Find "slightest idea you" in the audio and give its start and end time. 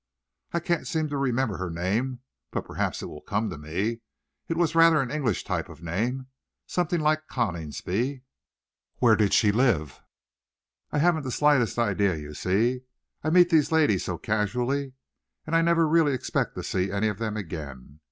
11.31-12.33